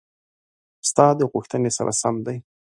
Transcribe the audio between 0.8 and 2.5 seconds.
ستا د غوښتنې سره سم دي: